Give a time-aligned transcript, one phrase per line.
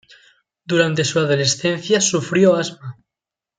[0.65, 2.97] Durante su adolescencia sufrió asma.